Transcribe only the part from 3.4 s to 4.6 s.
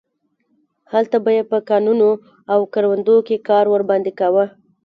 کار ورباندې کاوه.